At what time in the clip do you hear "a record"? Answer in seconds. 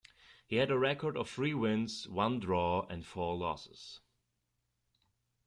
0.71-1.15